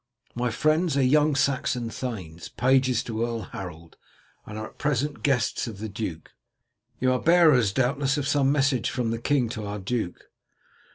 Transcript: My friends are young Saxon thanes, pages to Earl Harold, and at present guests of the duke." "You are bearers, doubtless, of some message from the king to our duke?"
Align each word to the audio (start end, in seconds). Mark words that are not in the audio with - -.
My 0.33 0.49
friends 0.49 0.97
are 0.97 1.03
young 1.03 1.35
Saxon 1.35 1.91
thanes, 1.91 2.49
pages 2.49 3.03
to 3.03 3.23
Earl 3.23 3.41
Harold, 3.51 3.97
and 4.47 4.57
at 4.57 4.79
present 4.79 5.21
guests 5.21 5.67
of 5.67 5.77
the 5.77 5.89
duke." 5.89 6.31
"You 6.99 7.11
are 7.11 7.19
bearers, 7.21 7.71
doubtless, 7.71 8.17
of 8.17 8.27
some 8.27 8.51
message 8.51 8.89
from 8.89 9.11
the 9.11 9.19
king 9.21 9.47
to 9.49 9.67
our 9.67 9.77
duke?" 9.77 10.31